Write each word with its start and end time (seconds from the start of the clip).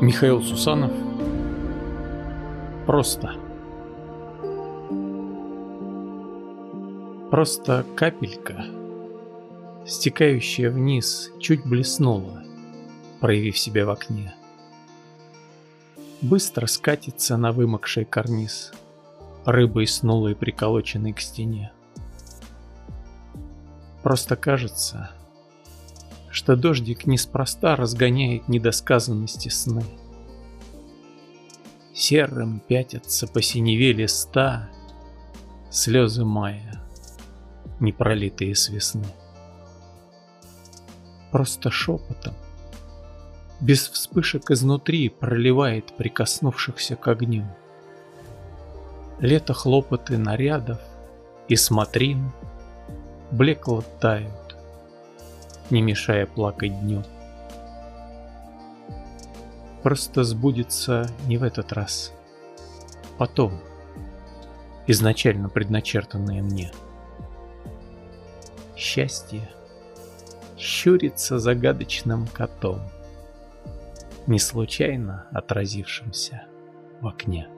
Михаил 0.00 0.42
Сусанов 0.42 0.92
Просто 2.86 3.34
Просто 7.30 7.84
капелька, 7.94 8.64
стекающая 9.86 10.70
вниз, 10.70 11.30
чуть 11.38 11.64
блеснула, 11.64 12.42
проявив 13.20 13.58
себя 13.58 13.84
в 13.84 13.90
окне. 13.90 14.34
Быстро 16.22 16.66
скатится 16.66 17.36
на 17.36 17.52
вымокший 17.52 18.06
карниз, 18.06 18.72
рыбой 19.44 19.86
снулой 19.86 20.34
приколоченной 20.34 21.12
к 21.12 21.20
стене. 21.20 21.72
Просто 24.02 24.34
кажется, 24.34 25.10
что 26.30 26.56
дождик 26.56 27.06
неспроста 27.06 27.76
разгоняет 27.76 28.48
недосказанности 28.48 29.48
сны. 29.48 29.84
Серым 31.92 32.60
пятятся 32.60 33.26
по 33.26 33.42
синеве 33.42 33.92
листа 33.92 34.70
слезы 35.70 36.24
мая, 36.24 36.82
непролитые 37.80 38.54
с 38.54 38.68
весны. 38.68 39.06
Просто 41.30 41.70
шепотом, 41.70 42.34
без 43.60 43.88
вспышек 43.88 44.50
изнутри 44.50 45.08
проливает 45.08 45.96
прикоснувшихся 45.96 46.96
к 46.96 47.06
огню. 47.08 47.46
Лето 49.20 49.52
хлопоты 49.52 50.16
нарядов 50.16 50.80
и 51.48 51.56
смотрин 51.56 52.32
блекло 53.30 53.84
тают, 54.00 54.39
не 55.70 55.82
мешая 55.82 56.26
плакать 56.26 56.78
дню. 56.80 57.02
Просто 59.82 60.24
сбудется 60.24 61.06
не 61.26 61.38
в 61.38 61.42
этот 61.42 61.72
раз. 61.72 62.12
Потом, 63.18 63.60
изначально 64.86 65.48
предначертанное 65.48 66.42
мне. 66.42 66.72
Счастье 68.76 69.48
щурится 70.58 71.38
загадочным 71.38 72.26
котом, 72.26 72.80
не 74.26 74.38
случайно 74.38 75.26
отразившимся 75.32 76.42
в 77.00 77.06
окне. 77.06 77.48